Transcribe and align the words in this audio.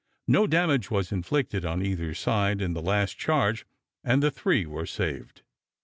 No 0.27 0.47
damage 0.47 0.89
was 0.89 1.11
inflicted 1.11 1.63
on 1.63 1.83
either 1.85 2.15
side 2.15 2.59
in 2.59 2.73
the 2.73 2.81
last 2.81 3.19
charge, 3.19 3.67
and 4.03 4.23
the 4.23 4.31
three 4.31 4.65
were 4.65 4.87
saved. 4.87 5.43